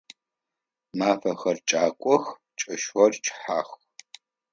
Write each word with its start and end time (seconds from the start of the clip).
Мафэхэр 0.97 1.57
кӏакох, 1.69 2.23
чэщхэр 2.59 3.13
кӏыхьэх. 3.23 3.69